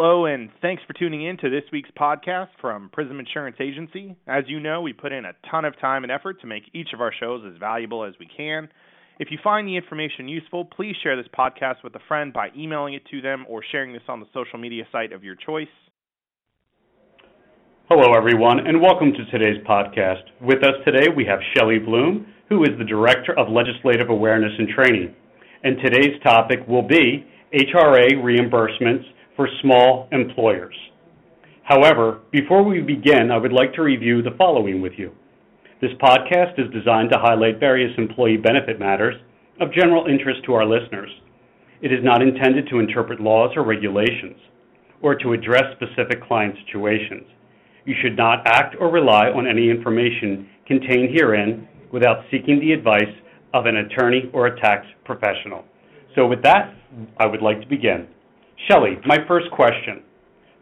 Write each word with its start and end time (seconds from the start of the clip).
Hello, 0.00 0.26
and 0.26 0.48
thanks 0.62 0.80
for 0.86 0.92
tuning 0.92 1.26
in 1.26 1.36
to 1.38 1.50
this 1.50 1.64
week's 1.72 1.90
podcast 1.98 2.50
from 2.60 2.88
Prism 2.92 3.18
Insurance 3.18 3.56
Agency. 3.58 4.14
As 4.28 4.44
you 4.46 4.60
know, 4.60 4.80
we 4.80 4.92
put 4.92 5.10
in 5.10 5.24
a 5.24 5.32
ton 5.50 5.64
of 5.64 5.76
time 5.80 6.04
and 6.04 6.12
effort 6.12 6.40
to 6.40 6.46
make 6.46 6.62
each 6.72 6.90
of 6.94 7.00
our 7.00 7.12
shows 7.18 7.42
as 7.44 7.58
valuable 7.58 8.04
as 8.04 8.14
we 8.20 8.28
can. 8.36 8.68
If 9.18 9.32
you 9.32 9.38
find 9.42 9.66
the 9.66 9.76
information 9.76 10.28
useful, 10.28 10.66
please 10.66 10.94
share 11.02 11.16
this 11.16 11.26
podcast 11.36 11.82
with 11.82 11.96
a 11.96 12.00
friend 12.06 12.32
by 12.32 12.50
emailing 12.56 12.94
it 12.94 13.02
to 13.10 13.20
them 13.20 13.44
or 13.48 13.60
sharing 13.72 13.92
this 13.92 14.04
on 14.06 14.20
the 14.20 14.26
social 14.32 14.56
media 14.56 14.84
site 14.92 15.12
of 15.12 15.24
your 15.24 15.34
choice. 15.34 15.66
Hello, 17.90 18.16
everyone, 18.16 18.68
and 18.68 18.80
welcome 18.80 19.12
to 19.12 19.24
today's 19.36 19.60
podcast. 19.66 20.22
With 20.40 20.62
us 20.62 20.74
today, 20.84 21.08
we 21.08 21.24
have 21.24 21.40
Shelley 21.56 21.80
Bloom, 21.80 22.24
who 22.48 22.62
is 22.62 22.70
the 22.78 22.84
Director 22.84 23.36
of 23.36 23.48
Legislative 23.48 24.10
Awareness 24.10 24.52
and 24.60 24.68
Training. 24.68 25.12
And 25.64 25.76
today's 25.84 26.22
topic 26.22 26.60
will 26.68 26.86
be 26.86 27.26
HRA 27.52 28.12
reimbursements 28.22 29.02
for 29.38 29.48
small 29.62 30.08
employers. 30.10 30.74
However, 31.62 32.22
before 32.32 32.64
we 32.64 32.80
begin, 32.80 33.30
I 33.30 33.38
would 33.38 33.52
like 33.52 33.72
to 33.74 33.82
review 33.82 34.20
the 34.20 34.34
following 34.36 34.82
with 34.82 34.94
you. 34.96 35.12
This 35.80 35.92
podcast 36.02 36.58
is 36.58 36.74
designed 36.74 37.10
to 37.12 37.20
highlight 37.20 37.60
various 37.60 37.92
employee 37.98 38.36
benefit 38.36 38.80
matters 38.80 39.14
of 39.60 39.72
general 39.72 40.06
interest 40.06 40.40
to 40.46 40.54
our 40.54 40.66
listeners. 40.66 41.10
It 41.80 41.92
is 41.92 42.02
not 42.02 42.20
intended 42.20 42.66
to 42.68 42.80
interpret 42.80 43.20
laws 43.20 43.52
or 43.54 43.62
regulations 43.62 44.34
or 45.02 45.14
to 45.14 45.34
address 45.34 45.62
specific 45.76 46.20
client 46.26 46.56
situations. 46.66 47.22
You 47.84 47.94
should 48.02 48.16
not 48.16 48.44
act 48.44 48.74
or 48.80 48.90
rely 48.90 49.28
on 49.28 49.46
any 49.46 49.70
information 49.70 50.48
contained 50.66 51.14
herein 51.14 51.68
without 51.92 52.24
seeking 52.32 52.58
the 52.58 52.72
advice 52.72 53.14
of 53.54 53.66
an 53.66 53.76
attorney 53.76 54.30
or 54.32 54.48
a 54.48 54.60
tax 54.60 54.84
professional. 55.04 55.62
So, 56.16 56.26
with 56.26 56.42
that, 56.42 56.74
I 57.18 57.26
would 57.26 57.40
like 57.40 57.60
to 57.60 57.68
begin. 57.68 58.08
Shelley, 58.66 58.98
my 59.06 59.18
first 59.28 59.50
question. 59.52 60.02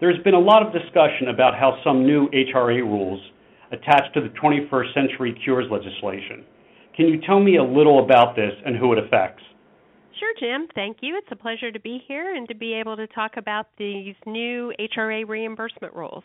There's 0.01 0.23
been 0.23 0.35
a 0.35 0.39
lot 0.41 0.65
of 0.65 0.73
discussion 0.73 1.29
about 1.33 1.55
how 1.55 1.81
some 1.83 2.05
new 2.05 2.29
HRA 2.29 2.83
rules 2.83 3.21
attached 3.73 4.13
to 4.15 4.21
the 4.21 4.29
21st 4.29 4.93
Century 4.93 5.39
Cures 5.43 5.67
legislation. 5.71 6.45
Can 6.95 7.09
you 7.09 7.21
tell 7.27 7.41
me 7.41 7.57
a 7.57 7.65
little 7.65 8.05
about 8.05 8.37
this 8.37 8.53
and 8.65 8.77
who 8.77 8.93
it 8.93 8.99
affects? 8.99 9.43
Sure, 10.19 10.33
Jim. 10.39 10.69
Thank 10.75 10.99
you. 11.01 11.17
It's 11.17 11.29
a 11.31 11.37
pleasure 11.37 11.73
to 11.73 11.81
be 11.81 12.03
here 12.07 12.35
and 12.35 12.47
to 12.49 12.55
be 12.55 12.75
able 12.75 12.97
to 12.97 13.07
talk 13.09 13.33
about 13.37 13.67
these 13.79 14.15
new 14.27 14.73
HRA 14.79 15.27
reimbursement 15.27 15.95
rules. 15.95 16.25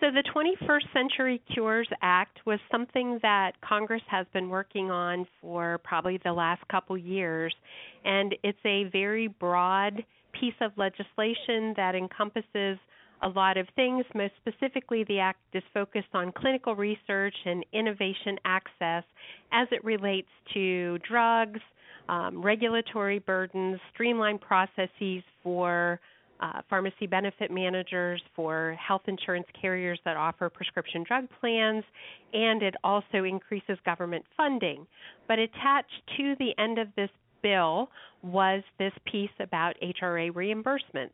So, 0.00 0.06
the 0.10 0.22
21st 0.34 0.92
Century 0.94 1.42
Cures 1.52 1.88
Act 2.00 2.38
was 2.46 2.58
something 2.72 3.18
that 3.20 3.52
Congress 3.60 4.00
has 4.08 4.26
been 4.32 4.48
working 4.48 4.90
on 4.90 5.26
for 5.42 5.78
probably 5.84 6.18
the 6.24 6.32
last 6.32 6.66
couple 6.68 6.96
years, 6.96 7.54
and 8.06 8.34
it's 8.42 8.58
a 8.64 8.84
very 8.84 9.28
broad 9.28 10.02
piece 10.40 10.54
of 10.60 10.72
legislation 10.76 11.74
that 11.76 11.94
encompasses 11.94 12.78
a 13.22 13.28
lot 13.28 13.56
of 13.56 13.66
things. 13.76 14.04
Most 14.14 14.32
specifically, 14.40 15.04
the 15.04 15.18
Act 15.18 15.40
is 15.52 15.62
focused 15.74 16.08
on 16.14 16.32
clinical 16.32 16.74
research 16.74 17.34
and 17.44 17.64
innovation 17.72 18.38
access 18.44 19.04
as 19.52 19.68
it 19.70 19.84
relates 19.84 20.28
to 20.54 20.98
drugs, 21.06 21.60
um, 22.08 22.42
regulatory 22.42 23.18
burdens, 23.18 23.78
streamlined 23.92 24.40
processes 24.40 25.22
for 25.42 26.00
uh, 26.40 26.62
pharmacy 26.70 27.06
benefit 27.06 27.50
managers, 27.50 28.22
for 28.34 28.74
health 28.80 29.02
insurance 29.06 29.46
carriers 29.60 30.00
that 30.06 30.16
offer 30.16 30.48
prescription 30.48 31.04
drug 31.06 31.28
plans, 31.38 31.84
and 32.32 32.62
it 32.62 32.74
also 32.82 33.24
increases 33.24 33.76
government 33.84 34.24
funding. 34.36 34.86
But 35.28 35.38
attached 35.38 36.02
to 36.16 36.34
the 36.38 36.54
end 36.58 36.78
of 36.78 36.88
this 36.96 37.10
bill 37.42 37.88
was 38.22 38.62
this 38.78 38.92
piece 39.10 39.30
about 39.40 39.76
HRA 39.82 40.32
reimbursements 40.32 41.10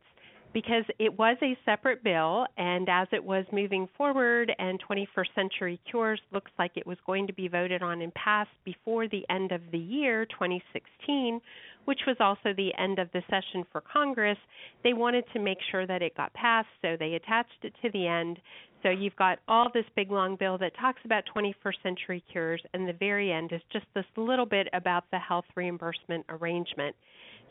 because 0.53 0.85
it 0.97 1.17
was 1.17 1.37
a 1.41 1.57
separate 1.65 2.03
bill, 2.03 2.45
and 2.57 2.87
as 2.89 3.07
it 3.11 3.23
was 3.23 3.45
moving 3.51 3.87
forward, 3.97 4.51
and 4.57 4.81
21st 4.89 5.35
Century 5.35 5.79
Cures 5.89 6.21
looks 6.31 6.51
like 6.57 6.71
it 6.75 6.87
was 6.87 6.97
going 7.05 7.27
to 7.27 7.33
be 7.33 7.47
voted 7.47 7.83
on 7.83 8.01
and 8.01 8.13
passed 8.13 8.49
before 8.65 9.07
the 9.07 9.25
end 9.29 9.51
of 9.51 9.61
the 9.71 9.77
year 9.77 10.25
2016, 10.25 11.41
which 11.85 11.99
was 12.07 12.17
also 12.19 12.53
the 12.55 12.71
end 12.77 12.99
of 12.99 13.09
the 13.13 13.21
session 13.29 13.65
for 13.71 13.81
Congress, 13.81 14.37
they 14.83 14.93
wanted 14.93 15.25
to 15.33 15.39
make 15.39 15.59
sure 15.69 15.85
that 15.85 16.01
it 16.01 16.17
got 16.17 16.33
passed, 16.33 16.67
so 16.81 16.95
they 16.97 17.13
attached 17.13 17.63
it 17.63 17.73
to 17.81 17.91
the 17.91 18.07
end. 18.07 18.39
So 18.83 18.89
you've 18.89 19.15
got 19.15 19.39
all 19.47 19.69
this 19.73 19.85
big 19.95 20.11
long 20.11 20.35
bill 20.35 20.57
that 20.59 20.73
talks 20.79 21.01
about 21.03 21.23
21st 21.35 21.81
century 21.81 22.23
cures, 22.31 22.61
and 22.73 22.87
the 22.87 22.93
very 22.93 23.31
end 23.31 23.51
is 23.51 23.61
just 23.71 23.85
this 23.95 24.05
little 24.15 24.45
bit 24.45 24.67
about 24.73 25.05
the 25.11 25.19
health 25.19 25.45
reimbursement 25.55 26.25
arrangement. 26.29 26.95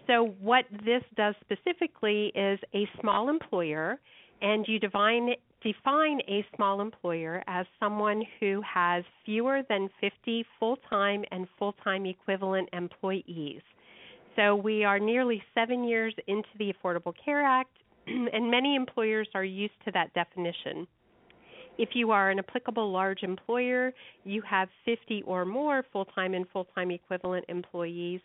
So, 0.06 0.34
what 0.40 0.66
this 0.84 1.02
does 1.16 1.34
specifically 1.40 2.32
is 2.34 2.60
a 2.74 2.88
small 3.00 3.28
employer, 3.28 3.98
and 4.40 4.64
you 4.68 4.78
define, 4.78 5.30
define 5.62 6.20
a 6.28 6.46
small 6.54 6.80
employer 6.80 7.42
as 7.48 7.66
someone 7.80 8.22
who 8.38 8.62
has 8.62 9.02
fewer 9.24 9.62
than 9.68 9.90
50 10.00 10.44
full 10.60 10.76
time 10.88 11.24
and 11.32 11.48
full 11.58 11.72
time 11.82 12.06
equivalent 12.06 12.68
employees. 12.72 13.62
So, 14.36 14.54
we 14.54 14.84
are 14.84 15.00
nearly 15.00 15.42
seven 15.54 15.82
years 15.82 16.14
into 16.28 16.48
the 16.58 16.72
Affordable 16.72 17.14
Care 17.24 17.42
Act, 17.42 17.76
and 18.06 18.48
many 18.48 18.76
employers 18.76 19.28
are 19.34 19.44
used 19.44 19.74
to 19.86 19.90
that 19.90 20.14
definition. 20.14 20.86
If 21.78 21.90
you 21.94 22.10
are 22.10 22.30
an 22.30 22.38
applicable 22.38 22.90
large 22.90 23.22
employer, 23.22 23.92
you 24.24 24.42
have 24.42 24.68
50 24.84 25.22
or 25.26 25.44
more 25.44 25.84
full 25.92 26.06
time 26.06 26.34
and 26.34 26.46
full 26.52 26.66
time 26.74 26.90
equivalent 26.90 27.44
employees, 27.48 28.20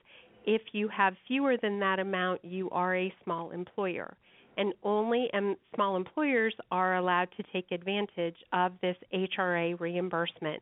if 0.46 0.62
you 0.72 0.88
have 0.88 1.16
fewer 1.28 1.58
than 1.58 1.80
that 1.80 2.00
amount, 2.00 2.44
you 2.44 2.70
are 2.72 2.96
a 2.96 3.14
small 3.24 3.52
employer. 3.52 4.16
And 4.58 4.74
only 4.84 5.30
um, 5.34 5.56
small 5.76 5.96
employers 5.96 6.54
are 6.72 6.98
allowed 6.98 7.30
to 7.38 7.44
take 7.54 7.72
advantage 7.72 8.36
of 8.52 8.74
this 8.82 8.98
HRA 9.14 9.80
reimbursement. 9.80 10.62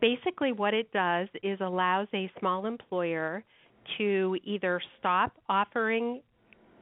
Basically, 0.00 0.52
what 0.52 0.74
it 0.74 0.90
does 0.92 1.28
is 1.42 1.58
allows 1.60 2.08
a 2.14 2.30
small 2.38 2.66
employer 2.66 3.44
to 3.96 4.36
either 4.44 4.80
stop 4.98 5.32
offering 5.48 6.20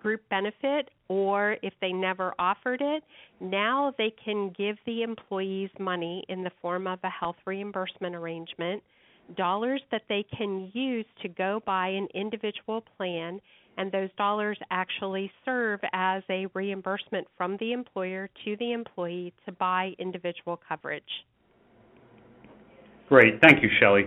group 0.07 0.23
benefit 0.31 0.89
or 1.09 1.57
if 1.63 1.73
they 1.81 1.91
never 1.91 2.33
offered 2.39 2.81
it, 2.81 3.03
now 3.41 3.93
they 3.99 4.15
can 4.25 4.55
give 4.57 4.77
the 4.87 5.03
employees 5.03 5.69
money 5.81 6.23
in 6.29 6.45
the 6.45 6.51
form 6.63 6.87
of 6.87 7.01
a 7.03 7.11
health 7.11 7.35
reimbursement 7.45 8.15
arrangement 8.15 8.81
dollars 9.37 9.81
that 9.91 10.03
they 10.09 10.25
can 10.39 10.71
use 10.73 11.05
to 11.21 11.29
go 11.29 11.61
buy 11.67 11.89
an 11.89 12.07
individual 12.15 12.85
plan, 12.97 13.41
and 13.79 13.91
those 13.91 14.09
dollars 14.17 14.57
actually 14.71 15.29
serve 15.45 15.81
as 15.93 16.23
a 16.31 16.47
reimbursement 16.55 17.27
from 17.37 17.57
the 17.59 17.73
employer 17.73 18.31
to 18.45 18.57
the 18.61 18.71
employee 18.71 19.35
to 19.45 19.51
buy 19.51 19.91
individual 19.99 20.61
coverage. 20.69 21.03
Great. 23.09 23.41
Thank 23.43 23.61
you, 23.61 23.69
Shelley. 23.81 24.05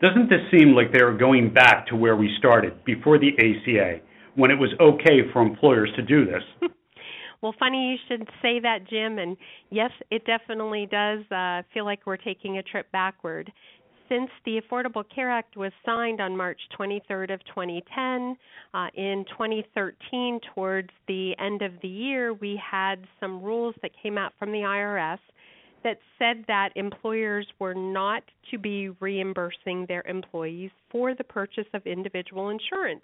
Doesn't 0.00 0.30
this 0.30 0.42
seem 0.56 0.76
like 0.76 0.92
they 0.92 1.00
are 1.00 1.16
going 1.16 1.52
back 1.52 1.88
to 1.88 1.96
where 1.96 2.14
we 2.14 2.32
started 2.38 2.84
before 2.84 3.18
the 3.18 3.30
ACA, 3.36 4.00
when 4.34 4.50
it 4.50 4.58
was 4.58 4.70
okay 4.80 5.20
for 5.32 5.42
employers 5.42 5.90
to 5.96 6.02
do 6.02 6.24
this? 6.24 6.42
Well, 7.40 7.56
funny 7.58 7.90
you 7.90 7.96
should 8.06 8.28
say 8.40 8.60
that, 8.60 8.88
Jim. 8.88 9.18
And 9.18 9.36
yes, 9.68 9.90
it 10.12 10.24
definitely 10.24 10.86
does 10.88 11.28
uh, 11.32 11.62
feel 11.74 11.84
like 11.84 12.06
we're 12.06 12.16
taking 12.16 12.58
a 12.58 12.62
trip 12.62 12.86
backward 12.92 13.50
since 14.12 14.30
the 14.44 14.60
Affordable 14.60 15.04
Care 15.14 15.30
Act 15.30 15.56
was 15.56 15.72
signed 15.86 16.20
on 16.20 16.36
March 16.36 16.60
23rd 16.78 17.32
of 17.32 17.40
2010, 17.46 18.36
uh, 18.74 18.88
in 18.94 19.24
2013, 19.30 20.38
towards 20.54 20.90
the 21.08 21.34
end 21.38 21.62
of 21.62 21.72
the 21.80 21.88
year, 21.88 22.34
we 22.34 22.60
had 22.62 22.96
some 23.18 23.42
rules 23.42 23.74
that 23.80 23.90
came 24.02 24.18
out 24.18 24.34
from 24.38 24.52
the 24.52 24.58
IRS 24.58 25.18
that 25.82 25.98
said 26.18 26.44
that 26.46 26.70
employers 26.76 27.46
were 27.58 27.74
not 27.74 28.22
to 28.50 28.58
be 28.58 28.90
reimbursing 29.00 29.86
their 29.86 30.02
employees 30.06 30.70
for 30.90 31.14
the 31.14 31.24
purchase 31.24 31.66
of 31.72 31.86
individual 31.86 32.50
insurance. 32.50 33.02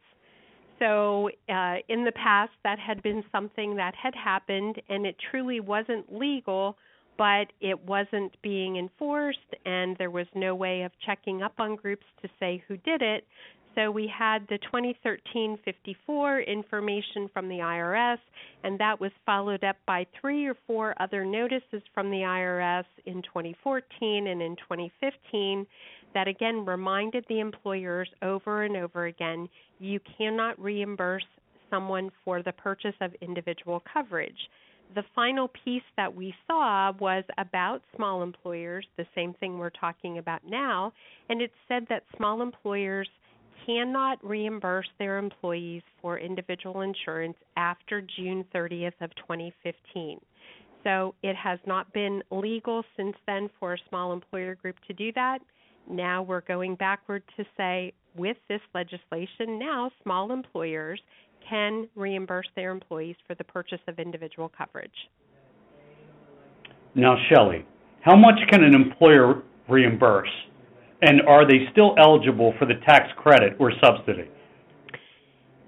So, 0.78 1.30
uh, 1.48 1.76
in 1.88 2.04
the 2.04 2.12
past, 2.14 2.52
that 2.62 2.78
had 2.78 3.02
been 3.02 3.24
something 3.32 3.76
that 3.76 3.94
had 3.94 4.14
happened, 4.14 4.80
and 4.88 5.06
it 5.06 5.16
truly 5.30 5.60
wasn't 5.60 6.12
legal 6.16 6.76
but 7.18 7.48
it 7.60 7.84
wasn't 7.84 8.40
being 8.42 8.76
enforced 8.76 9.38
and 9.66 9.96
there 9.98 10.10
was 10.10 10.26
no 10.34 10.54
way 10.54 10.82
of 10.82 10.92
checking 11.04 11.42
up 11.42 11.52
on 11.58 11.74
groups 11.74 12.06
to 12.22 12.28
say 12.38 12.62
who 12.68 12.76
did 12.78 13.02
it. 13.02 13.26
So 13.74 13.90
we 13.90 14.08
had 14.08 14.46
the 14.48 14.58
2013 14.58 15.58
54 15.64 16.40
information 16.40 17.28
from 17.32 17.48
the 17.48 17.56
IRS, 17.56 18.18
and 18.64 18.78
that 18.80 18.98
was 19.00 19.12
followed 19.26 19.62
up 19.62 19.76
by 19.86 20.06
three 20.20 20.46
or 20.46 20.56
four 20.66 20.94
other 21.00 21.24
notices 21.24 21.82
from 21.94 22.10
the 22.10 22.18
IRS 22.18 22.86
in 23.06 23.22
2014 23.22 24.26
and 24.26 24.42
in 24.42 24.56
2015 24.56 25.66
that 26.14 26.28
again 26.28 26.64
reminded 26.64 27.24
the 27.28 27.40
employers 27.40 28.08
over 28.22 28.62
and 28.62 28.76
over 28.76 29.06
again 29.06 29.48
you 29.78 30.00
cannot 30.16 30.60
reimburse 30.60 31.26
someone 31.70 32.10
for 32.24 32.42
the 32.42 32.52
purchase 32.52 32.94
of 33.00 33.12
individual 33.20 33.82
coverage 33.92 34.48
the 34.94 35.04
final 35.14 35.48
piece 35.64 35.82
that 35.96 36.14
we 36.14 36.34
saw 36.46 36.92
was 36.98 37.24
about 37.36 37.82
small 37.94 38.22
employers, 38.22 38.86
the 38.96 39.06
same 39.14 39.34
thing 39.34 39.58
we're 39.58 39.70
talking 39.70 40.18
about 40.18 40.40
now, 40.48 40.92
and 41.28 41.42
it 41.42 41.50
said 41.68 41.86
that 41.90 42.04
small 42.16 42.42
employers 42.42 43.08
cannot 43.66 44.24
reimburse 44.24 44.88
their 44.98 45.18
employees 45.18 45.82
for 46.00 46.18
individual 46.18 46.80
insurance 46.80 47.36
after 47.56 48.00
June 48.00 48.44
30th 48.54 48.94
of 49.00 49.14
2015. 49.16 50.18
So 50.84 51.14
it 51.22 51.36
has 51.36 51.58
not 51.66 51.92
been 51.92 52.22
legal 52.30 52.82
since 52.96 53.16
then 53.26 53.50
for 53.58 53.74
a 53.74 53.78
small 53.88 54.12
employer 54.12 54.54
group 54.54 54.76
to 54.86 54.94
do 54.94 55.12
that. 55.12 55.40
Now 55.88 56.22
we're 56.22 56.42
going 56.42 56.74
backward 56.74 57.22
to 57.36 57.44
say 57.56 57.92
with 58.16 58.36
this 58.48 58.60
legislation, 58.74 59.58
now 59.58 59.90
small 60.02 60.32
employers 60.32 61.00
can 61.48 61.88
reimburse 61.94 62.48
their 62.56 62.70
employees 62.70 63.16
for 63.26 63.34
the 63.34 63.44
purchase 63.44 63.80
of 63.88 63.98
individual 63.98 64.50
coverage. 64.56 64.90
Now, 66.94 67.16
Shelley, 67.28 67.66
how 68.02 68.16
much 68.16 68.38
can 68.50 68.62
an 68.64 68.74
employer 68.74 69.42
reimburse? 69.68 70.30
And 71.00 71.22
are 71.22 71.46
they 71.46 71.68
still 71.72 71.94
eligible 71.98 72.52
for 72.58 72.66
the 72.66 72.74
tax 72.86 73.08
credit 73.16 73.56
or 73.58 73.72
subsidy? 73.82 74.28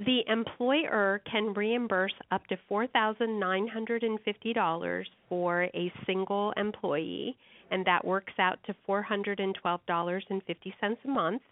The 0.05 0.21
employer 0.29 1.23
can 1.31 1.55
reimburse 1.55 2.15
up 2.31 2.47
to 2.47 2.59
$4,950 2.71 5.05
for 5.29 5.63
a 5.63 5.93
single 6.07 6.53
employee, 6.57 7.37
and 7.71 7.85
that 7.87 8.05
works 8.05 8.33
out 8.39 8.59
to 8.67 8.75
$412.50 8.89 10.97
a 11.05 11.09
month. 11.09 11.43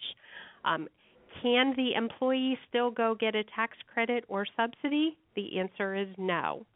Um, 0.65 0.89
can 1.41 1.75
the 1.77 1.95
employee 1.95 2.59
still 2.69 2.91
go 2.91 3.15
get 3.19 3.35
a 3.35 3.45
tax 3.57 3.77
credit 3.93 4.25
or 4.29 4.47
subsidy? 4.57 5.17
The 5.35 5.59
answer 5.59 5.95
is 5.95 6.09
no. 6.19 6.67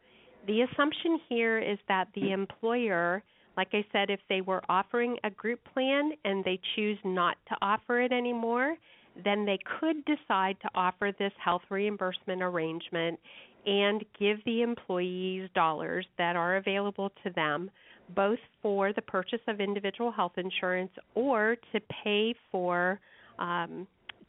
The 0.47 0.63
assumption 0.63 1.21
here 1.29 1.59
is 1.59 1.79
that 1.89 2.09
the 2.15 2.33
employer, 2.33 3.23
like 3.57 3.69
I 3.73 3.85
said, 3.93 4.11
if 4.11 4.21
they 4.29 4.41
were 4.41 4.63
offering 4.69 5.17
a 5.25 5.31
group 5.31 5.61
plan 5.75 6.13
and 6.25 6.45
they 6.45 6.59
choose 6.75 6.99
not 7.05 7.37
to 7.49 7.57
offer 7.61 8.01
it 8.01 8.13
anymore, 8.13 8.77
then 9.25 9.45
they 9.45 9.59
could 9.81 10.05
decide 10.05 10.57
to 10.61 10.69
offer 10.75 11.13
this 11.19 11.33
health 11.43 11.63
reimbursement 11.71 12.43
arrangement 12.43 13.19
and 13.67 14.05
give 14.19 14.39
the 14.45 14.63
employees 14.63 15.51
dollars 15.55 16.07
that 16.19 16.37
are 16.37 16.57
available 16.57 17.11
to 17.25 17.31
them 17.31 17.71
both 18.15 18.39
for 18.63 18.93
the 18.93 19.03
purchase 19.03 19.41
of 19.49 19.61
individual 19.61 20.13
health 20.13 20.33
insurance 20.37 20.93
or 21.15 21.57
to 21.73 21.81
pay 22.05 22.35
for 22.53 23.01
um, 23.39 23.87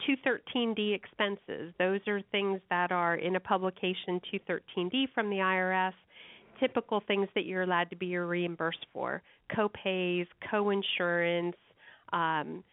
213D 0.08 0.96
expenses. 0.96 1.74
Those 1.80 2.00
are 2.08 2.22
things 2.32 2.60
that 2.70 2.92
are 2.92 3.16
in 3.16 3.36
a 3.36 3.40
publication 3.40 4.22
213D 4.34 5.08
from 5.14 5.30
the 5.30 5.38
IRS, 5.38 5.94
typical 6.60 7.02
things 7.08 7.28
that 7.36 7.46
you're 7.46 7.64
allowed 7.64 7.90
to 7.90 7.96
be 7.96 8.16
reimbursed 8.18 8.86
for 8.94 9.22
co-pays, 9.56 10.28
co-insurance, 10.50 11.56
um, 12.14 12.64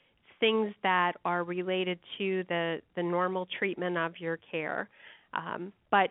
things 0.41 0.75
that 0.83 1.13
are 1.25 1.45
related 1.45 1.99
to 2.19 2.45
the, 2.49 2.81
the 2.97 3.03
normal 3.03 3.47
treatment 3.59 3.97
of 3.97 4.19
your 4.19 4.39
care. 4.51 4.89
Um, 5.33 5.73
but 5.91 6.11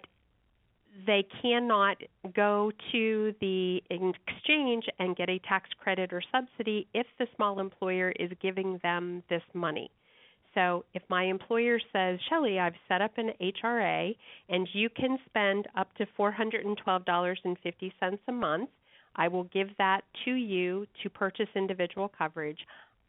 they 1.06 1.26
cannot 1.42 1.98
go 2.36 2.72
to 2.92 3.34
the 3.42 3.82
exchange 3.90 4.86
and 5.00 5.16
get 5.16 5.30
a 5.30 5.40
tax 5.40 5.70
credit 5.82 6.14
or 6.14 6.22
subsidy 6.32 6.88
if 6.94 7.08
the 7.20 7.28
small 7.36 7.60
employer 7.60 8.12
is 8.20 8.32
giving 8.42 8.80
them 8.84 9.24
this 9.30 9.42
money. 9.54 9.90
So 10.54 10.86
if 10.94 11.02
my 11.10 11.24
employer 11.24 11.80
says, 11.92 12.20
Shelley, 12.30 12.60
I've 12.60 12.76
set 12.88 13.02
up 13.02 13.18
an 13.18 13.32
HRA 13.42 14.16
and 14.50 14.68
you 14.74 14.90
can 14.90 15.18
spend 15.26 15.68
up 15.76 15.94
to 15.96 16.06
$412.50 16.18 18.20
a 18.28 18.32
month, 18.32 18.70
I 19.16 19.28
will 19.28 19.46
give 19.46 19.70
that 19.78 20.02
to 20.26 20.32
you 20.32 20.86
to 21.02 21.10
purchase 21.10 21.50
individual 21.56 22.12
coverage. 22.16 22.60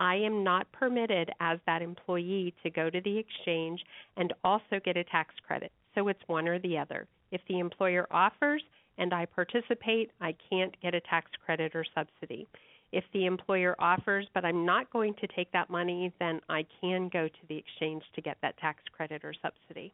I 0.01 0.17
am 0.17 0.43
not 0.43 0.71
permitted 0.73 1.31
as 1.41 1.59
that 1.67 1.83
employee 1.83 2.55
to 2.63 2.71
go 2.71 2.91
to 2.91 3.01
the 3.01 3.19
exchange 3.19 3.81
and 4.17 4.33
also 4.43 4.81
get 4.85 4.97
a 4.97 5.05
tax 5.05 5.35
credit. 5.47 5.71
So 5.95 6.09
it's 6.09 6.21
one 6.27 6.49
or 6.49 6.59
the 6.59 6.79
other. 6.79 7.07
If 7.35 7.41
the 7.49 7.59
employer 7.59 8.07
offers 8.13 8.63
and 8.97 9.13
I 9.13 9.27
participate, 9.27 10.13
I 10.21 10.37
can't 10.49 10.73
get 10.81 10.95
a 10.95 11.01
tax 11.01 11.33
credit 11.45 11.75
or 11.75 11.85
subsidy. 11.93 12.47
If 12.93 13.03
the 13.13 13.27
employer 13.27 13.75
offers, 13.81 14.29
but 14.35 14.45
I'm 14.45 14.65
not 14.65 14.89
going 14.93 15.15
to 15.21 15.27
take 15.27 15.51
that 15.51 15.69
money, 15.69 16.13
then 16.21 16.41
I 16.49 16.65
can 16.81 17.11
go 17.13 17.27
to 17.27 17.47
the 17.49 17.57
exchange 17.57 18.05
to 18.15 18.23
get 18.23 18.37
that 18.43 18.57
tax 18.59 18.85
credit 18.93 19.25
or 19.25 19.35
subsidy. 19.43 19.93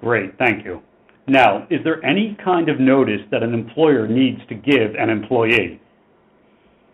Great, 0.00 0.38
thank 0.38 0.64
you. 0.64 0.80
Now, 1.26 1.66
is 1.68 1.80
there 1.82 2.02
any 2.06 2.38
kind 2.44 2.68
of 2.68 2.78
notice 2.78 3.22
that 3.32 3.42
an 3.42 3.54
employer 3.54 4.06
needs 4.06 4.40
to 4.48 4.54
give 4.54 4.94
an 4.96 5.10
employee? 5.10 5.80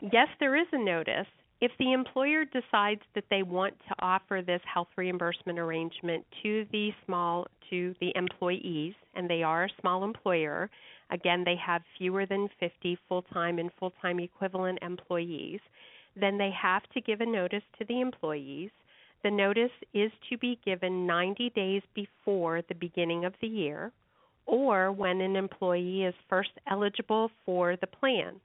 Yes, 0.01 0.29
there 0.41 0.57
is 0.57 0.67
a 0.73 0.83
notice. 0.83 1.27
If 1.65 1.73
the 1.79 1.95
employer 1.95 2.45
decides 2.45 3.01
that 3.15 3.25
they 3.31 3.43
want 3.43 3.73
to 3.89 3.95
offer 4.01 4.43
this 4.43 4.61
health 4.67 4.89
reimbursement 4.97 5.59
arrangement 5.59 6.27
to 6.43 6.67
the 6.71 6.91
small 7.07 7.47
to 7.71 7.95
the 8.03 8.13
employees 8.17 8.93
and 9.15 9.31
they 9.31 9.43
are 9.43 9.65
a 9.65 9.81
small 9.81 10.05
employer, 10.05 10.69
again 11.09 11.43
they 11.43 11.57
have 11.57 11.81
fewer 11.97 12.27
than 12.27 12.51
50 12.61 12.99
full-time 13.09 13.59
and 13.59 13.71
full-time 13.81 14.21
equivalent 14.21 14.79
employees, 14.83 15.59
then 16.15 16.37
they 16.37 16.51
have 16.51 16.83
to 16.93 17.01
give 17.01 17.23
a 17.23 17.27
notice 17.27 17.63
to 17.79 17.87
the 17.87 17.99
employees. 18.03 18.71
The 19.23 19.31
notice 19.31 19.73
is 19.95 20.13
to 20.29 20.37
be 20.37 20.59
given 20.67 21.07
90 21.07 21.49
days 21.49 21.81
before 21.95 22.61
the 22.69 22.75
beginning 22.75 23.25
of 23.25 23.33
the 23.41 23.49
year 23.49 23.91
or 24.45 24.93
when 24.93 25.23
an 25.23 25.35
employee 25.35 26.05
is 26.05 26.15
first 26.29 26.51
eligible 26.67 27.31
for 27.47 27.77
the 27.77 27.87
plan. 27.87 28.39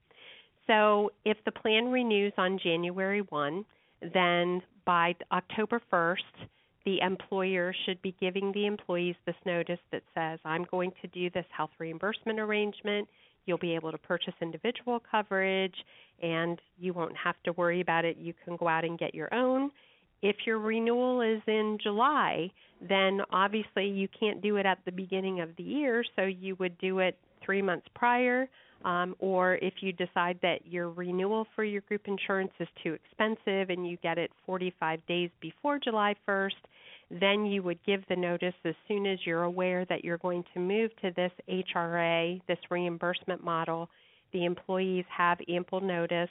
So 0.69 1.11
if 1.25 1.37
the 1.45 1.51
plan 1.51 1.87
renews 1.91 2.33
on 2.37 2.59
January 2.61 3.21
1, 3.21 3.65
then 4.13 4.61
by 4.85 5.15
October 5.31 5.81
1st, 5.91 6.47
the 6.85 7.01
employer 7.01 7.73
should 7.85 7.99
be 8.03 8.15
giving 8.21 8.51
the 8.51 8.67
employees 8.67 9.15
this 9.25 9.35
notice 9.47 9.79
that 9.91 10.03
says, 10.13 10.39
I'm 10.45 10.65
going 10.69 10.91
to 11.01 11.07
do 11.07 11.31
this 11.31 11.45
health 11.55 11.71
reimbursement 11.79 12.39
arrangement. 12.39 13.07
You'll 13.45 13.57
be 13.57 13.73
able 13.73 13.91
to 13.91 13.97
purchase 13.97 14.35
individual 14.41 15.01
coverage 15.09 15.73
and 16.21 16.61
you 16.77 16.93
won't 16.93 17.17
have 17.17 17.35
to 17.45 17.51
worry 17.53 17.81
about 17.81 18.05
it. 18.05 18.17
You 18.17 18.33
can 18.45 18.55
go 18.55 18.67
out 18.67 18.85
and 18.85 18.99
get 18.99 19.15
your 19.15 19.33
own. 19.33 19.71
If 20.21 20.35
your 20.45 20.59
renewal 20.59 21.21
is 21.21 21.41
in 21.47 21.79
July, 21.81 22.51
then 22.87 23.21
obviously 23.31 23.87
you 23.87 24.07
can't 24.19 24.41
do 24.41 24.57
it 24.57 24.67
at 24.67 24.79
the 24.85 24.91
beginning 24.91 25.39
of 25.39 25.49
the 25.57 25.63
year, 25.63 26.03
so 26.15 26.23
you 26.23 26.55
would 26.59 26.77
do 26.77 26.99
it 26.99 27.17
three 27.43 27.61
months 27.61 27.87
prior. 27.95 28.47
Um, 28.85 29.15
or 29.19 29.55
if 29.55 29.73
you 29.81 29.91
decide 29.91 30.39
that 30.41 30.65
your 30.65 30.89
renewal 30.89 31.45
for 31.55 31.63
your 31.63 31.81
group 31.81 32.07
insurance 32.07 32.51
is 32.59 32.67
too 32.81 32.93
expensive 32.93 33.69
and 33.69 33.85
you 33.85 33.97
get 33.97 34.17
it 34.17 34.31
45 34.45 35.05
days 35.05 35.29
before 35.41 35.79
July 35.79 36.15
1st, 36.27 36.51
then 37.11 37.45
you 37.45 37.61
would 37.63 37.79
give 37.85 38.03
the 38.07 38.15
notice 38.15 38.53
as 38.63 38.75
soon 38.87 39.05
as 39.05 39.19
you're 39.25 39.43
aware 39.43 39.83
that 39.85 40.05
you're 40.05 40.19
going 40.19 40.43
to 40.53 40.59
move 40.59 40.91
to 41.01 41.11
this 41.15 41.31
HRA, 41.49 42.39
this 42.47 42.59
reimbursement 42.69 43.43
model. 43.43 43.89
The 44.31 44.45
employees 44.45 45.05
have 45.15 45.39
ample 45.49 45.81
notice. 45.81 46.29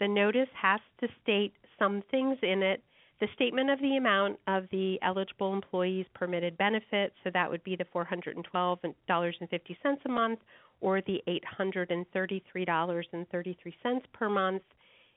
The 0.00 0.08
notice 0.08 0.48
has 0.60 0.80
to 1.00 1.08
state 1.22 1.54
some 1.78 2.02
things 2.10 2.36
in 2.42 2.62
it. 2.62 2.82
The 3.20 3.28
statement 3.34 3.70
of 3.70 3.80
the 3.80 3.96
amount 3.96 4.38
of 4.46 4.64
the 4.70 4.98
eligible 5.00 5.54
employee's 5.54 6.04
permitted 6.12 6.58
benefit, 6.58 7.14
so 7.24 7.30
that 7.32 7.50
would 7.50 7.64
be 7.64 7.74
the 7.74 7.84
$412.50 7.84 10.04
a 10.04 10.08
month 10.08 10.38
or 10.80 11.00
the 11.02 11.22
$833.33 11.58 14.02
per 14.12 14.28
month. 14.28 14.62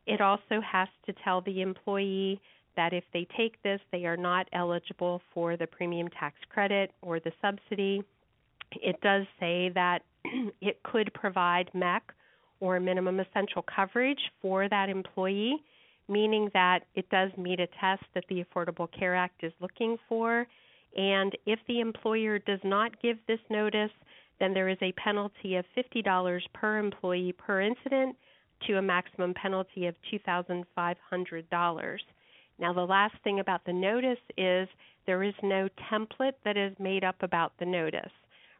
It 0.06 0.22
also 0.22 0.62
has 0.62 0.88
to 1.06 1.14
tell 1.24 1.42
the 1.42 1.62
employee 1.62 2.40
that 2.76 2.94
if 2.94 3.04
they 3.14 3.28
take 3.36 3.62
this, 3.62 3.80
they 3.92 4.06
are 4.06 4.18
not 4.18 4.48
eligible 4.54 5.22
for 5.34 5.58
the 5.58 5.68
premium 5.68 6.08
tax 6.10 6.36
credit 6.50 6.92
or 7.02 7.20
the 7.20 7.32
subsidy. 7.42 8.04
It 8.72 9.00
does 9.02 9.26
say 9.40 9.70
that 9.76 10.04
it 10.62 10.82
could 10.84 11.14
provide 11.14 11.70
MEC 11.76 12.02
or 12.60 12.80
minimum 12.80 13.20
essential 13.20 13.64
coverage 13.64 14.20
for 14.42 14.70
that 14.70 14.90
employee, 14.90 15.58
meaning 16.08 16.50
that 16.54 16.86
it 16.96 17.10
does 17.10 17.32
meet 17.38 17.60
a 17.60 17.68
test 17.80 18.04
that 18.14 18.24
the 18.30 18.44
Affordable 18.44 18.88
Care 18.98 19.16
Act 19.16 19.44
is 19.44 19.54
looking 19.60 19.98
for. 20.08 20.48
And 20.96 21.38
if 21.46 21.60
the 21.68 21.82
employer 21.82 22.40
does 22.40 22.60
not 22.64 23.00
give 23.02 23.18
this 23.28 23.40
notice, 23.50 23.92
then 24.40 24.54
there 24.54 24.70
is 24.70 24.78
a 24.82 24.94
penalty 24.94 25.56
of 25.56 25.66
$50 25.78 26.42
per 26.54 26.78
employee 26.78 27.34
per 27.38 27.62
incident 27.62 28.16
to 28.68 28.78
a 28.78 28.82
maximum 28.82 29.34
penalty 29.34 29.86
of 29.86 29.96
$2,500. 30.12 32.00
Now, 32.60 32.74
the 32.74 32.82
last 32.82 33.16
thing 33.24 33.40
about 33.40 33.64
the 33.66 33.74
notice 33.74 34.20
is 34.38 34.68
There 35.06 35.24
is 35.24 35.34
no 35.42 35.70
template 35.92 36.36
that 36.46 36.58
is 36.58 36.78
made 36.78 37.04
up 37.04 37.16
about 37.22 37.54
the 37.58 37.66
notice. 37.66 38.12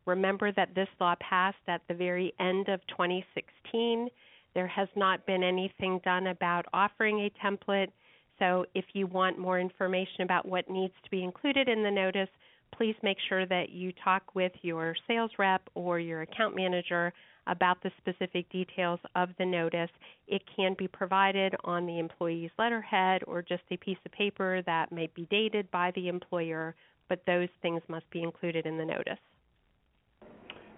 Remember 0.06 0.52
that 0.54 0.74
this 0.74 0.88
law 1.00 1.16
passed 1.20 1.58
at 1.68 1.82
the 1.88 1.94
very 1.94 2.34
end 2.40 2.70
of 2.70 2.82
2016. 2.88 4.10
There 4.56 4.68
has 4.68 4.88
not 4.96 5.26
been 5.28 5.44
anything 5.44 6.00
done 6.04 6.28
about 6.28 6.66
offering 6.74 7.20
a 7.20 7.46
template. 7.46 7.92
So 8.40 8.66
if 8.74 8.86
you 8.94 9.06
want 9.06 9.38
more 9.38 9.60
information 9.60 10.22
about 10.22 10.48
what 10.48 10.70
needs 10.70 10.94
to 11.04 11.10
be 11.12 11.24
included 11.24 11.70
in 11.70 11.84
the 11.84 11.92
notice, 11.92 12.30
please 12.76 12.96
make 13.04 13.18
sure 13.28 13.46
that 13.46 13.70
you 13.70 13.92
talk 14.04 14.36
with 14.36 14.52
your 14.62 14.96
sales 15.08 15.32
rep 15.38 15.62
or 15.76 16.00
your 16.00 16.22
account 16.22 16.56
manager 16.56 17.14
about 17.48 17.82
the 17.82 17.92
specific 17.98 18.50
details 18.52 19.00
of 19.16 19.30
the 19.38 19.46
notice. 19.46 19.90
It 20.28 20.42
can 20.56 20.76
be 20.78 20.88
provided 20.88 21.56
on 21.64 21.86
the 21.86 22.00
employee's 22.00 22.52
letterhead 22.58 23.24
or 23.28 23.42
just 23.42 23.64
a 23.72 23.78
piece 23.78 23.98
of 24.06 24.12
paper 24.12 24.62
that 24.66 24.92
may 24.92 25.10
be 25.16 25.28
dated 25.32 25.70
by 25.72 25.92
the 25.96 26.08
employer, 26.08 26.76
but 27.08 27.22
those 27.26 27.50
things 27.62 27.82
must 27.88 28.10
be 28.12 28.22
included 28.22 28.66
in 28.66 28.78
the 28.78 28.86
notice. 28.86 29.20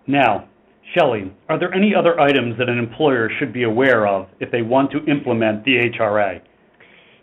Now, 0.08 0.48
Shelley, 0.96 1.32
are 1.48 1.60
there 1.60 1.74
any 1.74 1.94
other 1.94 2.20
items 2.20 2.58
that 2.58 2.70
an 2.70 2.80
employer 2.80 3.30
should 3.38 3.54
be 3.54 3.64
aware 3.64 4.08
of 4.08 4.28
if 4.40 4.52
they 4.52 4.62
want 4.62 4.92
to 4.92 5.06
implement 5.06 5.64
the 5.64 5.92
HRA? 5.98 6.42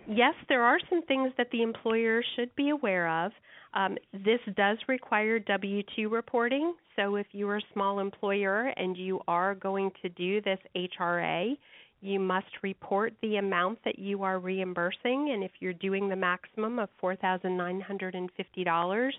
Yes, 0.06 0.34
there 0.48 0.62
are 0.62 0.78
some 0.88 1.02
things 1.02 1.32
that 1.36 1.50
the 1.50 1.62
employer 1.62 2.22
should 2.34 2.54
be 2.56 2.70
aware 2.70 3.08
of. 3.24 3.32
Um, 3.74 3.98
this 4.12 4.40
does 4.56 4.78
require 4.88 5.38
W 5.38 5.82
2 5.94 6.08
reporting. 6.08 6.74
So, 6.96 7.16
if 7.16 7.26
you're 7.32 7.58
a 7.58 7.62
small 7.72 8.00
employer 8.00 8.72
and 8.76 8.96
you 8.96 9.20
are 9.28 9.54
going 9.54 9.92
to 10.02 10.08
do 10.08 10.40
this 10.40 10.58
HRA, 10.74 11.56
you 12.00 12.20
must 12.20 12.46
report 12.62 13.12
the 13.22 13.36
amount 13.36 13.78
that 13.84 13.98
you 13.98 14.22
are 14.22 14.38
reimbursing. 14.38 15.30
And 15.32 15.42
if 15.42 15.50
you're 15.60 15.74
doing 15.74 16.08
the 16.08 16.16
maximum 16.16 16.78
of 16.78 16.88
$4,950 17.02 19.12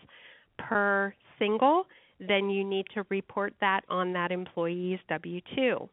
per 0.57 1.13
single, 1.37 1.85
then 2.19 2.49
you 2.49 2.63
need 2.63 2.85
to 2.93 3.05
report 3.09 3.53
that 3.61 3.81
on 3.89 4.13
that 4.13 4.31
employee's 4.31 4.99
W 5.09 5.41
2. 5.55 5.89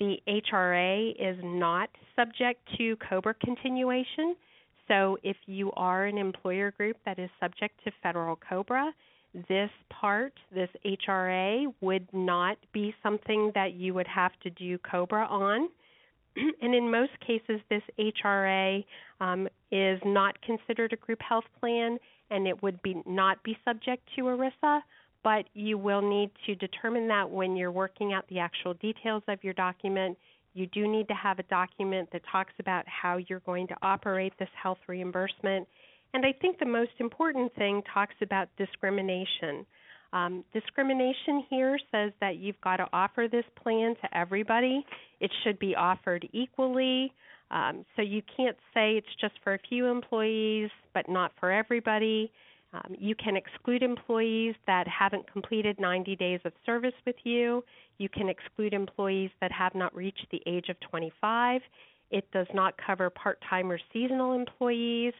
The 0.00 0.16
HRA 0.26 1.14
is 1.18 1.38
not 1.42 1.90
subject 2.16 2.60
to 2.78 2.96
COBRA 2.96 3.34
continuation. 3.44 4.34
So 4.88 5.18
if 5.22 5.36
you 5.46 5.72
are 5.72 6.04
an 6.04 6.18
employer 6.18 6.70
group 6.72 6.96
that 7.04 7.18
is 7.18 7.30
subject 7.40 7.82
to 7.84 7.92
federal 8.02 8.36
COBRA, 8.36 8.92
this 9.48 9.70
part, 9.90 10.32
this 10.54 10.68
HRA, 10.84 11.72
would 11.80 12.06
not 12.12 12.56
be 12.72 12.94
something 13.02 13.50
that 13.54 13.74
you 13.74 13.94
would 13.94 14.06
have 14.06 14.32
to 14.42 14.50
do 14.50 14.78
COBRA 14.78 15.26
on. 15.26 15.68
and 16.36 16.74
in 16.74 16.90
most 16.90 17.12
cases, 17.26 17.60
this 17.68 17.82
HRA 17.98 18.84
um, 19.20 19.48
is 19.72 20.00
not 20.04 20.40
considered 20.42 20.92
a 20.92 20.96
group 20.96 21.20
health 21.20 21.44
plan 21.58 21.98
and 22.30 22.46
it 22.46 22.62
would 22.62 22.80
be 22.82 23.02
not 23.06 23.42
be 23.42 23.56
subject 23.64 24.02
to 24.16 24.22
ERISA, 24.22 24.80
but 25.22 25.46
you 25.54 25.78
will 25.78 26.02
need 26.02 26.30
to 26.46 26.54
determine 26.54 27.08
that 27.08 27.28
when 27.28 27.56
you're 27.56 27.72
working 27.72 28.12
out 28.12 28.26
the 28.28 28.38
actual 28.38 28.74
details 28.74 29.22
of 29.28 29.42
your 29.42 29.54
document. 29.54 30.16
You 30.54 30.66
do 30.68 30.88
need 30.88 31.08
to 31.08 31.14
have 31.14 31.38
a 31.38 31.42
document 31.44 32.08
that 32.12 32.22
talks 32.30 32.52
about 32.58 32.84
how 32.86 33.18
you're 33.28 33.40
going 33.40 33.66
to 33.68 33.76
operate 33.82 34.32
this 34.38 34.48
health 34.60 34.78
reimbursement. 34.86 35.66
And 36.14 36.24
I 36.24 36.32
think 36.40 36.58
the 36.58 36.66
most 36.66 36.92
important 37.00 37.54
thing 37.56 37.82
talks 37.92 38.14
about 38.22 38.48
discrimination. 38.56 39.66
Um, 40.12 40.44
discrimination 40.52 41.44
here 41.50 41.76
says 41.90 42.12
that 42.20 42.36
you've 42.36 42.60
got 42.62 42.76
to 42.76 42.86
offer 42.92 43.26
this 43.30 43.44
plan 43.60 43.96
to 44.00 44.16
everybody. 44.16 44.86
It 45.20 45.30
should 45.42 45.58
be 45.58 45.74
offered 45.74 46.28
equally. 46.32 47.12
Um, 47.50 47.84
so 47.96 48.02
you 48.02 48.22
can't 48.36 48.56
say 48.72 48.92
it's 48.92 49.06
just 49.20 49.34
for 49.42 49.54
a 49.54 49.58
few 49.68 49.86
employees, 49.86 50.70
but 50.94 51.08
not 51.08 51.32
for 51.40 51.50
everybody. 51.50 52.30
Um, 52.74 52.96
you 52.98 53.14
can 53.14 53.36
exclude 53.36 53.82
employees 53.82 54.54
that 54.66 54.88
haven't 54.88 55.30
completed 55.30 55.78
90 55.78 56.16
days 56.16 56.40
of 56.44 56.52
service 56.66 56.94
with 57.06 57.14
you. 57.22 57.62
You 57.98 58.08
can 58.08 58.28
exclude 58.28 58.74
employees 58.74 59.30
that 59.40 59.52
have 59.52 59.76
not 59.76 59.94
reached 59.94 60.26
the 60.32 60.42
age 60.46 60.68
of 60.68 60.80
25. 60.80 61.60
It 62.10 62.28
does 62.32 62.48
not 62.52 62.74
cover 62.84 63.10
part 63.10 63.38
time 63.48 63.70
or 63.70 63.78
seasonal 63.92 64.32
employees. 64.32 65.12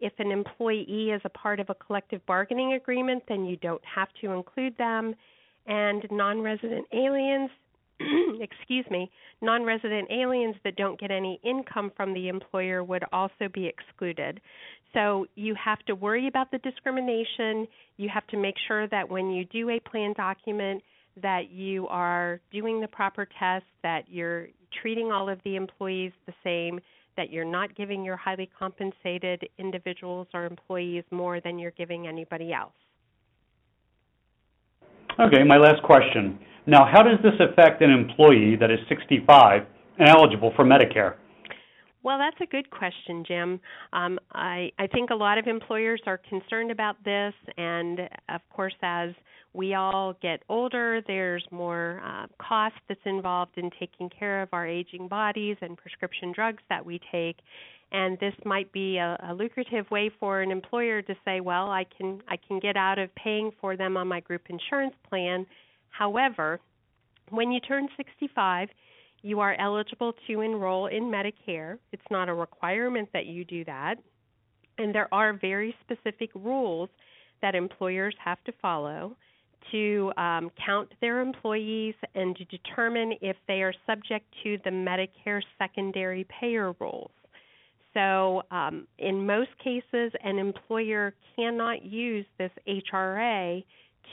If 0.00 0.12
an 0.18 0.30
employee 0.30 1.10
is 1.10 1.20
a 1.24 1.28
part 1.28 1.58
of 1.58 1.68
a 1.68 1.74
collective 1.74 2.24
bargaining 2.26 2.74
agreement, 2.74 3.24
then 3.28 3.44
you 3.44 3.56
don't 3.56 3.84
have 3.84 4.08
to 4.20 4.30
include 4.30 4.76
them. 4.78 5.14
And 5.66 6.06
non 6.10 6.40
resident 6.40 6.86
aliens, 6.92 7.50
excuse 8.40 8.86
me, 8.90 9.10
non 9.42 9.64
resident 9.64 10.08
aliens 10.10 10.56
that 10.64 10.76
don't 10.76 10.98
get 10.98 11.10
any 11.10 11.40
income 11.44 11.92
from 11.96 12.14
the 12.14 12.28
employer 12.28 12.82
would 12.82 13.04
also 13.12 13.48
be 13.52 13.66
excluded. 13.66 14.40
So 14.94 15.26
you 15.34 15.54
have 15.62 15.78
to 15.86 15.94
worry 15.94 16.26
about 16.26 16.50
the 16.50 16.58
discrimination. 16.58 17.66
You 17.96 18.08
have 18.12 18.26
to 18.28 18.36
make 18.36 18.56
sure 18.66 18.88
that 18.88 19.08
when 19.08 19.30
you 19.30 19.44
do 19.44 19.70
a 19.70 19.80
plan 19.80 20.14
document 20.14 20.82
that 21.22 21.50
you 21.50 21.86
are 21.88 22.40
doing 22.50 22.80
the 22.80 22.88
proper 22.88 23.26
tests, 23.38 23.68
that 23.82 24.04
you're 24.08 24.48
treating 24.80 25.12
all 25.12 25.28
of 25.28 25.38
the 25.44 25.56
employees 25.56 26.12
the 26.26 26.32
same, 26.42 26.80
that 27.16 27.30
you're 27.30 27.44
not 27.44 27.74
giving 27.76 28.04
your 28.04 28.16
highly 28.16 28.48
compensated 28.58 29.48
individuals 29.58 30.26
or 30.32 30.46
employees 30.46 31.04
more 31.10 31.40
than 31.40 31.58
you're 31.58 31.72
giving 31.72 32.06
anybody 32.06 32.52
else. 32.52 32.72
Okay, 35.20 35.44
my 35.44 35.58
last 35.58 35.82
question. 35.82 36.38
Now, 36.66 36.86
how 36.90 37.02
does 37.02 37.18
this 37.22 37.34
affect 37.40 37.82
an 37.82 37.90
employee 37.90 38.56
that 38.56 38.70
is 38.70 38.78
65 38.88 39.66
and 39.98 40.08
eligible 40.08 40.50
for 40.56 40.64
Medicare? 40.64 41.16
Well, 42.02 42.16
that's 42.16 42.40
a 42.40 42.46
good 42.46 42.70
question, 42.70 43.22
Jim. 43.28 43.60
Um, 43.92 44.18
I, 44.32 44.70
I 44.78 44.86
think 44.86 45.10
a 45.10 45.14
lot 45.14 45.36
of 45.36 45.46
employers 45.46 46.00
are 46.06 46.16
concerned 46.16 46.70
about 46.70 46.96
this, 47.04 47.34
and 47.58 48.00
of 48.30 48.40
course, 48.48 48.72
as 48.82 49.10
we 49.52 49.74
all 49.74 50.14
get 50.22 50.42
older, 50.48 51.02
there's 51.06 51.44
more 51.50 52.00
uh, 52.02 52.26
cost 52.40 52.76
that's 52.88 53.00
involved 53.04 53.58
in 53.58 53.68
taking 53.78 54.08
care 54.08 54.40
of 54.40 54.48
our 54.52 54.66
aging 54.66 55.08
bodies 55.08 55.58
and 55.60 55.76
prescription 55.76 56.32
drugs 56.32 56.62
that 56.70 56.86
we 56.86 56.98
take. 57.12 57.36
And 57.92 58.18
this 58.20 58.34
might 58.44 58.70
be 58.72 58.98
a, 58.98 59.18
a 59.28 59.34
lucrative 59.34 59.90
way 59.90 60.10
for 60.20 60.42
an 60.42 60.50
employer 60.50 61.02
to 61.02 61.14
say, 61.24 61.40
well, 61.40 61.70
I 61.70 61.84
can 61.96 62.22
I 62.28 62.36
can 62.36 62.60
get 62.60 62.76
out 62.76 62.98
of 62.98 63.14
paying 63.14 63.50
for 63.60 63.76
them 63.76 63.96
on 63.96 64.06
my 64.06 64.20
group 64.20 64.42
insurance 64.48 64.94
plan. 65.08 65.46
However, 65.88 66.60
when 67.30 67.50
you 67.50 67.60
turn 67.60 67.88
65, 67.96 68.68
you 69.22 69.40
are 69.40 69.54
eligible 69.58 70.14
to 70.26 70.40
enroll 70.40 70.86
in 70.86 71.04
Medicare. 71.04 71.78
It's 71.92 72.02
not 72.10 72.28
a 72.28 72.34
requirement 72.34 73.08
that 73.12 73.26
you 73.26 73.44
do 73.44 73.64
that. 73.64 73.96
And 74.78 74.94
there 74.94 75.12
are 75.12 75.32
very 75.34 75.74
specific 75.82 76.30
rules 76.34 76.88
that 77.42 77.54
employers 77.54 78.14
have 78.24 78.42
to 78.44 78.52
follow 78.62 79.16
to 79.72 80.12
um, 80.16 80.50
count 80.64 80.90
their 81.00 81.20
employees 81.20 81.94
and 82.14 82.34
to 82.36 82.44
determine 82.46 83.12
if 83.20 83.36
they 83.46 83.62
are 83.62 83.74
subject 83.86 84.26
to 84.42 84.58
the 84.64 84.70
Medicare 84.70 85.42
secondary 85.58 86.26
payer 86.40 86.74
rules. 86.80 87.10
So, 87.94 88.42
um, 88.50 88.86
in 88.98 89.26
most 89.26 89.50
cases, 89.62 90.12
an 90.22 90.38
employer 90.38 91.14
cannot 91.36 91.84
use 91.84 92.24
this 92.38 92.52
HRA 92.68 93.64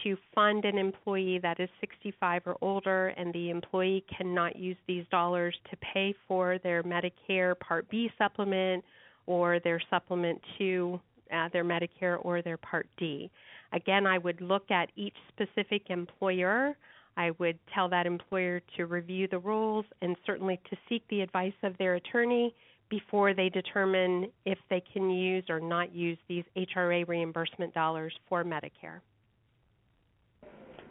to 0.03 0.17
fund 0.33 0.65
an 0.65 0.77
employee 0.77 1.39
that 1.39 1.59
is 1.59 1.69
65 1.79 2.43
or 2.45 2.57
older, 2.61 3.07
and 3.09 3.33
the 3.33 3.49
employee 3.49 4.03
cannot 4.15 4.55
use 4.55 4.77
these 4.87 5.05
dollars 5.11 5.55
to 5.69 5.77
pay 5.77 6.13
for 6.27 6.57
their 6.59 6.83
Medicare 6.83 7.57
Part 7.59 7.89
B 7.89 8.09
supplement 8.17 8.83
or 9.25 9.59
their 9.59 9.81
supplement 9.89 10.41
to 10.57 10.99
uh, 11.33 11.49
their 11.51 11.63
Medicare 11.63 12.17
or 12.21 12.41
their 12.41 12.57
Part 12.57 12.87
D. 12.97 13.29
Again, 13.73 14.07
I 14.07 14.17
would 14.17 14.41
look 14.41 14.71
at 14.71 14.89
each 14.95 15.15
specific 15.29 15.89
employer. 15.89 16.75
I 17.17 17.31
would 17.39 17.59
tell 17.73 17.89
that 17.89 18.05
employer 18.05 18.61
to 18.77 18.85
review 18.85 19.27
the 19.29 19.39
rules 19.39 19.85
and 20.01 20.15
certainly 20.25 20.59
to 20.69 20.77
seek 20.87 21.03
the 21.09 21.21
advice 21.21 21.53
of 21.63 21.77
their 21.77 21.95
attorney 21.95 22.53
before 22.89 23.33
they 23.33 23.49
determine 23.49 24.27
if 24.45 24.57
they 24.69 24.81
can 24.93 25.09
use 25.09 25.43
or 25.49 25.59
not 25.59 25.93
use 25.93 26.17
these 26.27 26.43
HRA 26.55 27.07
reimbursement 27.07 27.73
dollars 27.73 28.13
for 28.29 28.43
Medicare. 28.43 29.01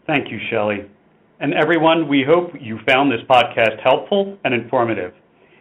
Thank 0.06 0.30
you, 0.30 0.38
Shelley. 0.50 0.88
And 1.40 1.52
everyone, 1.52 2.08
we 2.08 2.24
hope 2.26 2.50
you 2.58 2.78
found 2.86 3.10
this 3.10 3.20
podcast 3.28 3.82
helpful 3.82 4.38
and 4.44 4.54
informative. 4.54 5.12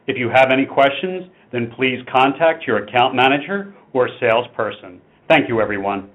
If 0.08 0.18
you 0.18 0.30
have 0.30 0.52
any 0.52 0.66
questions, 0.66 1.24
then 1.52 1.72
please 1.76 2.00
contact 2.12 2.66
your 2.68 2.84
account 2.84 3.16
manager 3.16 3.74
or 3.94 4.10
salesperson. 4.20 5.02
Thank 5.28 5.50
you, 5.50 5.62
everyone. 5.62 6.10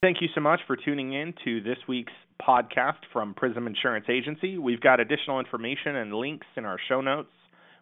Thank 0.00 0.20
you 0.20 0.28
so 0.34 0.40
much 0.40 0.60
for 0.66 0.76
tuning 0.76 1.12
in 1.12 1.32
to 1.44 1.60
this 1.60 1.78
week's 1.88 2.12
podcast 2.46 2.98
from 3.12 3.34
Prism 3.34 3.66
Insurance 3.66 4.06
Agency. 4.08 4.56
We've 4.58 4.80
got 4.80 5.00
additional 5.00 5.40
information 5.40 5.96
and 5.96 6.14
links 6.14 6.46
in 6.56 6.64
our 6.64 6.78
show 6.88 7.00
notes, 7.00 7.32